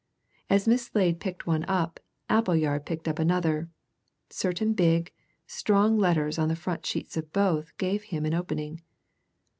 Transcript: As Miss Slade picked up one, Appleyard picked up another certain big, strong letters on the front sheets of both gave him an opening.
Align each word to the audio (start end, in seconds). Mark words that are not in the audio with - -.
As 0.49 0.67
Miss 0.67 0.87
Slade 0.87 1.19
picked 1.19 1.43
up 1.43 1.45
one, 1.47 1.91
Appleyard 2.27 2.87
picked 2.87 3.07
up 3.07 3.19
another 3.19 3.69
certain 4.31 4.73
big, 4.73 5.11
strong 5.45 5.95
letters 5.99 6.39
on 6.39 6.47
the 6.49 6.55
front 6.55 6.83
sheets 6.87 7.17
of 7.17 7.31
both 7.31 7.77
gave 7.77 8.05
him 8.05 8.25
an 8.25 8.33
opening. 8.33 8.81